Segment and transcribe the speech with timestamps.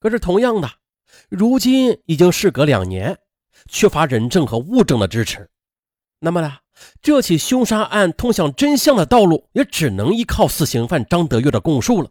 [0.00, 0.70] 可是同样的，
[1.28, 3.18] 如今已经事隔两年，
[3.68, 5.50] 缺乏人证和物证的支持，
[6.18, 6.56] 那么呢，
[7.02, 12.10] 这起凶杀案通向真相的道路也只能依靠死刑犯张德月的供述了。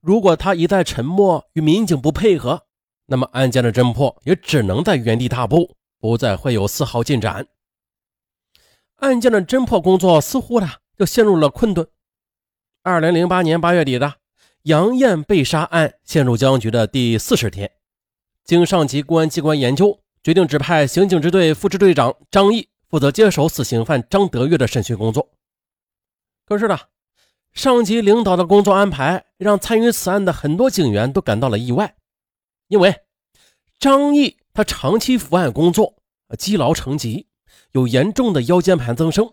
[0.00, 2.62] 如果他一再沉默，与民警不配合，
[3.04, 7.46] 那么案件的侦破也只能在原地踏步，不再会有丝毫进展。
[8.96, 11.86] 案件的侦破工作似乎呢就陷入了困顿。
[12.82, 14.14] 二零零八年八月底的
[14.66, 17.70] 杨艳被杀案陷入僵局的第四十天，
[18.42, 25.30] 经上级公安机关研究，决定指派刑警支队副支队长张毅负责接手死刑犯张德月的审讯工作。
[26.46, 26.76] 可是呢？
[27.52, 31.94] 上级领导的工作安排让参与此案的很多警员都感到了意外，
[32.66, 33.02] 因为
[33.78, 35.94] 张毅他长期伏案工作，
[36.36, 37.28] 积劳成疾，
[37.70, 39.32] 有严重的腰间盘增生。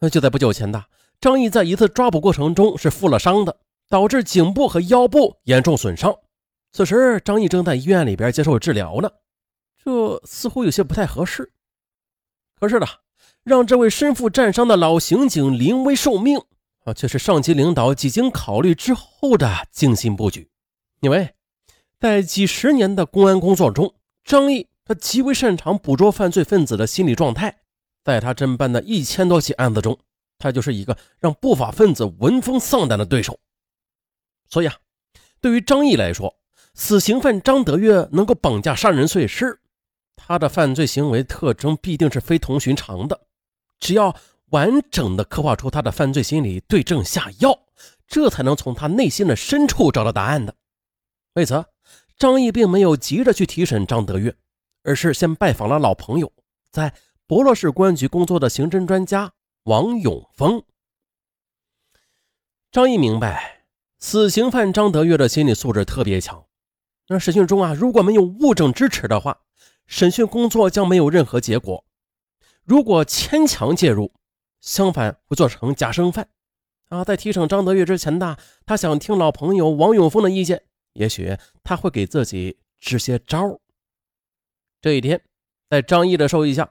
[0.00, 0.86] 那就在不久前的，
[1.20, 6.14] 张毅在一次抓捕过程中是负了伤的，导致颈部和腰部严重损伤。
[6.72, 9.10] 此时张毅正在医院里边接受治疗呢，
[9.84, 11.52] 这似乎有些不太合适。
[12.58, 12.86] 可是呢，
[13.42, 16.40] 让这位身负战伤的老刑警临危受命。
[16.84, 20.50] 啊，却是上级领导几经考虑之后的精心布局。
[21.00, 21.34] 因为，
[21.98, 27.60] 在几十年的公安工作中，张毅他极为擅长捕捉犯罪分子的心理状态。
[28.02, 29.98] 在他侦办的一千多起案子中，
[30.38, 33.38] 他就是一个让不法分子闻风丧胆的对手。
[34.48, 34.76] 所以啊，
[35.40, 36.36] 对于张毅来说，
[36.74, 39.60] 死刑犯张德月能够绑架杀人碎尸，
[40.16, 43.26] 他的犯罪行为特征必定是非同寻常的。
[43.80, 44.16] 只要。
[44.50, 47.58] 完整的刻画出他的犯罪心理，对症下药，
[48.06, 50.54] 这才能从他内心的深处找到答案的。
[51.32, 51.64] 为此，
[52.16, 54.36] 张毅并没有急着去提审张德月，
[54.84, 56.32] 而是先拜访了老朋友，
[56.70, 56.94] 在
[57.26, 59.32] 博乐市公安局工作的刑侦专家
[59.64, 60.62] 王永峰。
[62.70, 63.63] 张毅明白，
[64.06, 66.44] 死刑犯张德月的心理素质特别强。
[67.08, 69.40] 那审讯中啊，如果没有物证支持的话，
[69.86, 71.86] 审讯工作将没有任何结果。
[72.64, 74.12] 如果牵强介入，
[74.60, 76.28] 相反，会做成假生犯
[76.90, 77.02] 啊！
[77.02, 83.58] 在提审张德月之前呢，他想听老朋友王永峰的意见，也许他会给自己支些招。
[84.82, 85.22] 这一天，
[85.70, 86.70] 在张毅的授意下，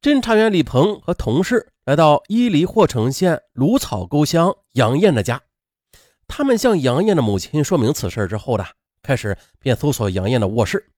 [0.00, 5.42] 侦查员李鹏和同事来到伊犁霍城县芦草沟乡杨艳的家。
[6.30, 8.64] 他们向杨艳的母亲说明此事之后呢，
[9.02, 10.90] 开始便搜索杨艳的卧室。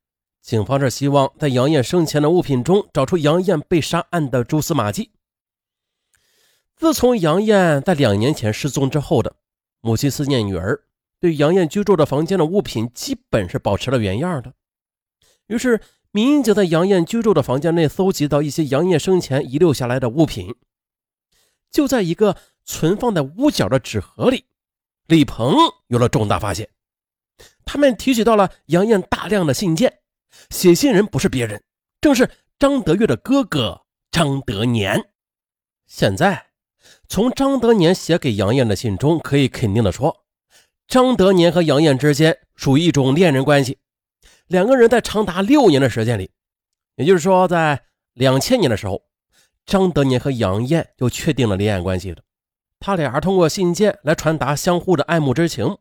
[0.42, 5.10] 警方是希望在杨艳生前的物品中找出杨艳被杀案的蛛丝马迹。
[6.76, 9.34] 自从杨艳在两年前失踪之后的，
[9.80, 10.82] 母亲思念女儿，
[11.18, 14.52] 对杨艳居住的房间的物品基本是保持了原样的。
[15.46, 20.54] 于是，民警在杨艳居住的房间内搜集到一些杨艳生前遗留下来的物品。
[21.70, 24.44] 就在一个存放在屋角的纸盒里，
[25.06, 25.54] 李鹏
[25.88, 26.68] 有了重大发现。
[27.64, 30.00] 他们提取到了杨艳大量的信件，
[30.50, 31.62] 写信人不是别人，
[32.00, 35.10] 正是张德月的哥哥张德年。
[35.86, 36.46] 现在。
[37.06, 40.24] 从张德年写给杨艳的信中，可以肯定的说，
[40.88, 43.78] 张德年和杨艳之间属于一种恋人关系。
[44.48, 46.32] 两个人在长达六年的时间里，
[46.96, 49.04] 也就是说，在两千年的时候，
[49.64, 52.22] 张德年和杨艳就确定了恋爱关系了。
[52.82, 55.78] 他俩通过信件来传达相互的爱慕之情，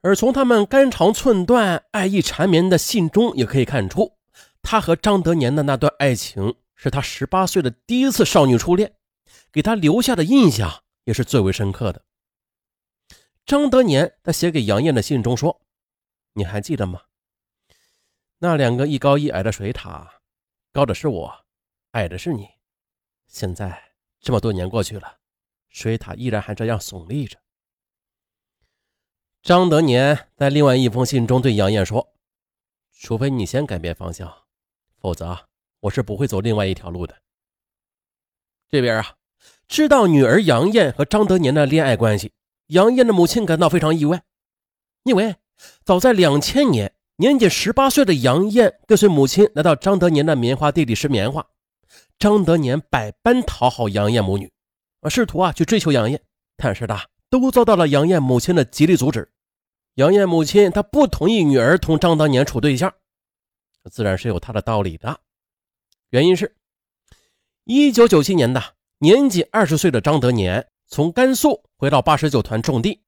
[0.00, 4.16] 而从他们肝肠寸断、爱意缠绵的信中，也可以看出，
[4.62, 8.94] 他和张德年的那段爱情是他十八岁的第一次少女初恋。
[9.50, 12.04] 给他留下的印象也是最为深刻的。
[13.46, 15.60] 张德年在写给杨艳的信中说
[16.34, 17.02] ：“你还记得吗？
[18.38, 20.20] 那两个一高一矮的水塔，
[20.72, 21.44] 高的是我，
[21.92, 22.48] 矮的是你。
[23.28, 23.80] 现在
[24.20, 25.18] 这么多年过去了，
[25.74, 27.38] 水塔依然还这样耸立着。”
[29.42, 32.14] 张德年在另外一封信中对杨艳说
[32.98, 34.32] ：“除非你先改变方向，
[34.98, 35.48] 否则
[35.80, 37.16] 我是不会走另外一条路的。”
[38.70, 39.16] 这边啊。
[39.66, 42.32] 知道女儿杨艳和张德年的恋爱关系，
[42.68, 44.22] 杨艳的母亲感到非常意外，
[45.04, 45.36] 因为
[45.84, 51.46] 早在两千年，年仅十八岁的杨艳跟随母亲来到张德年的棉花地里拾棉花，
[52.18, 54.52] 张德年百般讨好杨艳母女，
[55.04, 56.20] 啊，试图啊去追求杨艳，
[56.56, 56.98] 但是呢
[57.28, 59.30] 都遭到了杨艳母亲的极力阻止。
[59.96, 62.92] 杨艳母亲她不同意女儿同张德年处对象，
[63.90, 65.20] 自然是有她的道理的，
[66.08, 66.56] 原因是，
[67.64, 68.62] 一九九七年的。
[68.98, 73.02] 年仅二十岁的张德年从甘肃回到八十九团种地，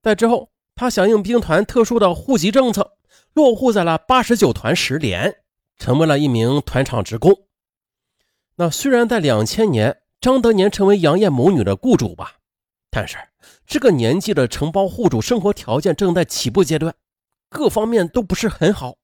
[0.00, 2.96] 在之后，他响应兵团特殊的户籍政策，
[3.32, 5.42] 落户在了八十九团十连，
[5.78, 7.46] 成为了一名团场职工。
[8.54, 12.36] 那虽然在两千年，张德年成为杨艳母女的雇主吧，
[12.90, 13.18] 但是
[13.66, 16.94] 这个年纪的承包户主生活条件正在起步阶段，
[17.50, 18.94] 各方面都不是很好。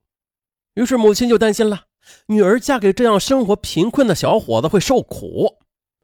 [0.75, 1.87] 于是母亲就担心了，
[2.26, 5.59] 女儿嫁给这样生活贫困的小伙子会受苦，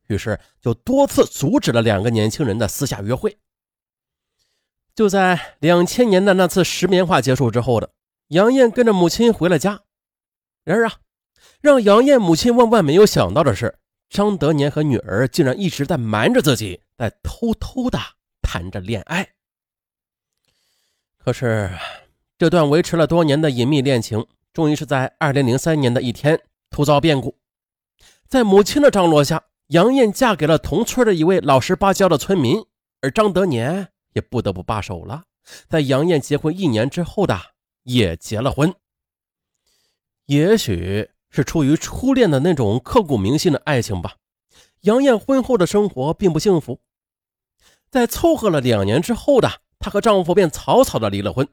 [0.09, 3.39] 于是就多次阻止了两个年轻人的私下约会。
[4.97, 7.91] 就在两千年的那次石棉花结束之后的，
[8.29, 9.83] 杨艳跟着母亲回了家。
[10.65, 10.95] 然而啊，
[11.61, 13.79] 让杨艳母亲万万没有想到的是，
[14.09, 17.99] 张德年和女儿竟然一直在瞒着自己，在偷偷的
[18.43, 19.29] 谈着恋爱。
[21.19, 21.71] 可是，
[22.39, 24.27] 这段维持了多年的隐秘恋情。
[24.53, 26.41] 终于是在二零零三年的一天
[26.71, 27.37] 突遭变故，
[28.29, 32.65] 在母亲的张罗下，杨艳嫁给了同村的一位老实巴交的村民，
[33.01, 35.25] 而张德年也不得不罢手了。
[35.69, 37.37] 在杨艳结婚一年之后的
[37.83, 38.73] 也结了婚。
[40.27, 44.17] 也许是出于初恋的那种刻骨铭心的爱情吧，
[44.83, 46.81] 杨艳婚后的生活并不幸福。
[47.91, 51.49] 在凑合了两年之后的，她和丈夫便草草的离了婚。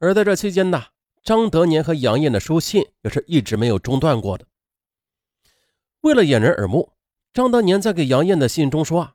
[0.00, 0.86] 而在这期间呢。
[1.24, 4.46] 张德年和杨艳的书信也是一直没有中断过的。
[6.00, 6.92] 为了掩人耳目，
[7.34, 9.14] 张德年在给杨艳的信中说：“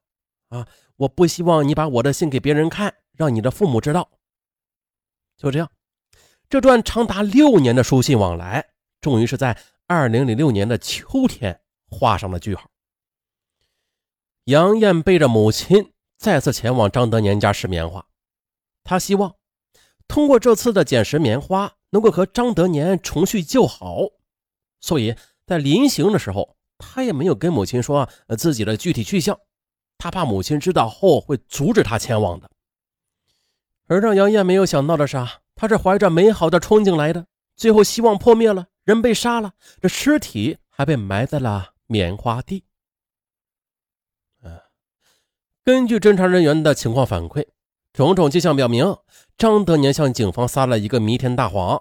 [0.49, 0.67] 啊，
[0.97, 4.11] 我不希望你把我的信给别人看，让你的父母知道。”
[5.37, 5.71] 就这样，
[6.49, 8.72] 这段长达六年的书信往来，
[9.03, 9.55] 终于是在
[9.85, 11.61] 二零零六年的秋天
[11.91, 12.71] 画上了句号。
[14.45, 18.07] 杨艳背着母亲再次前往张德年家拾棉花，
[18.83, 19.35] 她希望
[20.07, 21.75] 通过这次的捡拾棉花。
[21.93, 23.99] 能够和张德年重续旧好，
[24.81, 25.15] 所以
[25.45, 29.39] 在临行的时候，他也没有跟母亲说自己的具体去向，
[29.99, 32.49] 他怕母亲知道后会阻止他前往的。
[33.85, 35.23] 而让杨艳没有想到的是，
[35.53, 42.65] 他是怀着美好的憧憬来的，最后希望破灭了，人被杀了，这尸体还被埋在了棉花地。
[45.63, 47.47] 根据侦查人员的情况反馈。
[47.93, 48.97] 种种迹象表明，
[49.37, 51.79] 张德年向警方撒了一个弥天大谎。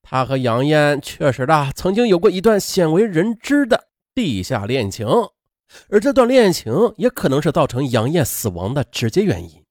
[0.00, 5.06] 他和杨艳确实的曾经有过一段鲜为人知的地下恋情，
[5.90, 9.62] 而这段恋情也可能是造成杨艳死亡的直接原因。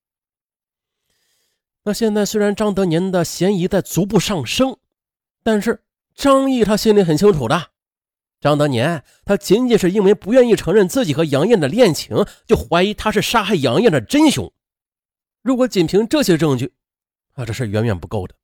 [1.83, 4.77] 那现在虽然张德年的嫌疑在逐步上升，
[5.41, 5.81] 但是
[6.19, 7.69] 张毅他心里很清楚的，
[8.41, 14.51] 张德年他仅仅是因为不愿意承认自己和杨艳的恋情，就怀疑他是杀害杨艳的真凶。
[15.41, 16.73] 如果仅凭这些证据，
[17.35, 18.35] 啊，这是远远不够的。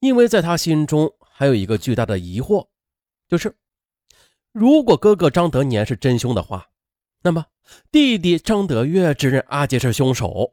[0.00, 2.68] 因为在他心中还有一个巨大的疑惑，
[3.26, 3.56] 就是，
[4.52, 6.68] 如果哥哥张德年是真凶的话，
[7.22, 7.46] 那么
[7.90, 10.52] 弟弟张德月指认阿杰是凶手，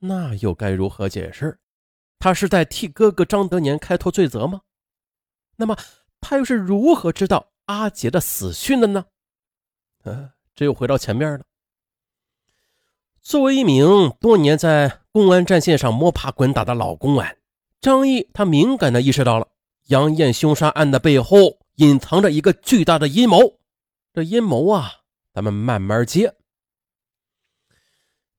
[0.00, 1.60] 那又该如何解释？
[2.18, 4.62] 他是在替哥哥张德年开脱罪责吗？
[5.56, 5.76] 那么
[6.20, 9.04] 他又是如何知道阿杰的死讯的呢？
[10.04, 11.44] 嗯，这又回到前面了。
[13.22, 17.38] 作为一名多年在公安战线上摸爬滚打的老公安，
[17.80, 19.48] 张毅他敏感的意识到了
[19.86, 23.58] 杨艳凶杀案的背后隐藏着一个巨大的阴谋。
[24.12, 24.90] 这阴谋啊，
[25.32, 26.34] 咱们慢慢接。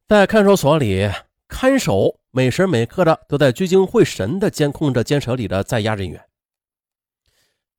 [0.07, 1.09] 在看守所里，
[1.47, 6.23] 看守每时每刻的都在聚精会神的监控着监舍里的在押人员。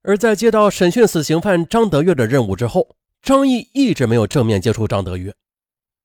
[0.06, 5.34] 而在接到审讯死刑犯张德月的任务之后，张毅一直没有正面接触张德月。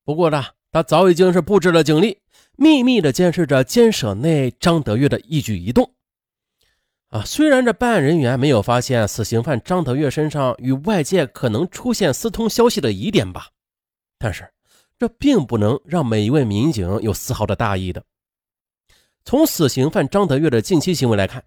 [0.04, 0.44] 不过呢。
[0.74, 2.22] 他早已经是布置了警力，
[2.56, 5.92] 秘密的监视着监舍内张德月的一举一动。
[7.10, 13.48] 啊，虽然这办案人员没有发现死刑犯张德月身上与外界可能出现私通消息的疑点吧，
[14.18, 14.50] 但是
[14.98, 18.02] 这并不能让每一位民警有丝毫的大意的。
[19.26, 21.44] 从死刑犯张德月的近期行为来看，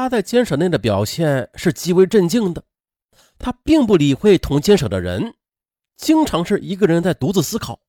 [0.00, 2.64] 他在监舍内的表现是极为镇静的，
[3.38, 5.34] 他并不理会同监舍的人，
[5.94, 7.80] 经常是一个人在独自思考。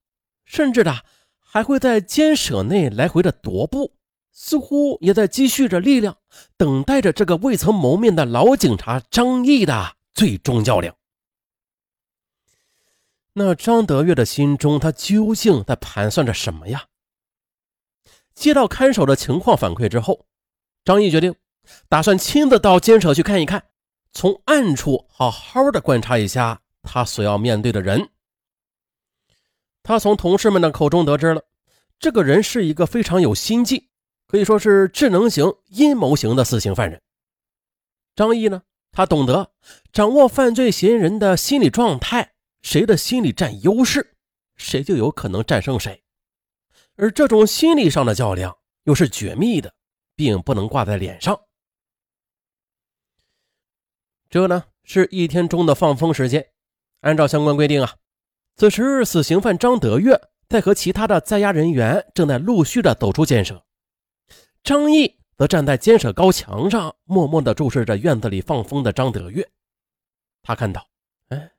[0.43, 0.93] 甚至的
[1.39, 3.93] 还会在监舍内来回的踱步，
[4.33, 6.17] 似乎也在积蓄着力量，
[6.57, 10.93] 等待着这个未曾谋面的老警察张毅的最终较量。
[13.31, 16.87] 那张德月的心中，他究竟在盘算着什么呀？
[18.35, 20.25] 接到看守的情况反馈之后，
[20.83, 21.33] 张毅决定，
[21.87, 23.65] 打算亲自到监舍去看一看，
[24.11, 28.09] 从暗处好好的观察一下他所要面对的人。
[29.83, 31.43] 他从同事们的口中得知了，
[31.99, 33.89] 这个人是一个非常有心计，
[34.27, 37.01] 可以说是智能型、阴谋型的死刑犯人。
[38.15, 38.61] 张毅呢，
[38.91, 39.51] 他懂得
[39.91, 44.15] 掌握犯罪嫌疑人的心理状态，谁的心理占优势，
[44.55, 46.03] 谁就有可能战胜谁。
[46.95, 49.73] 而这种心理上的较量又是绝密的，
[50.15, 51.39] 并不能挂在脸上。
[54.31, 56.47] 这呢，是一天中的放风时间，
[57.01, 57.95] 按照相关规定啊。
[58.55, 63.61] 此时，死刑犯张德月在和其他的在押人员正在陆续的走出监舍。
[64.63, 69.45] 张毅则站在监舍高墙上，默默地注视着院子里放风的张德月。
[70.41, 70.87] 他看到，
[71.27, 71.51] 哎，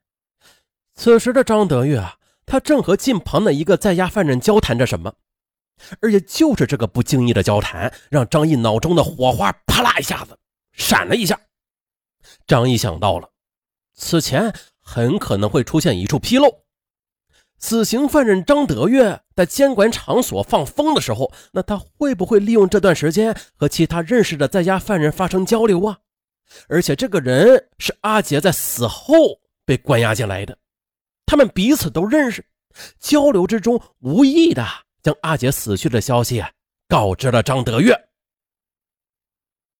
[0.95, 5.13] 此时的张德月啊，他正和近旁的一个在押犯人交谈着什么，
[6.01, 10.39] 而且就是这个不经意的交谈，让张毅脑中的火花啪啦一下子
[10.73, 11.39] 闪了一下。
[12.47, 13.29] 张毅想到了，
[13.95, 16.63] 此前很可能会出现一处纰漏。
[17.59, 25.99] 死刑犯人张德月在监管场所放风的时候，那他会不会利用这段时间和其他认识的在押犯人发生交流啊？
[26.69, 29.15] 而且这个人是阿杰在死后
[29.65, 30.59] 被关押进来的，
[31.25, 32.45] 他们彼此都认识，
[32.99, 34.67] 交流之中无意的
[35.03, 36.45] 将阿杰死去的消息
[36.89, 37.95] 告知了张德月。